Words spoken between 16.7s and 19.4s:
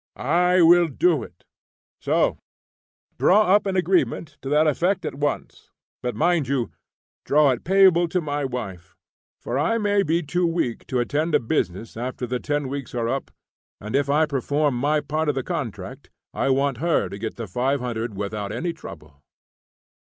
her to get the $500 without any trouble."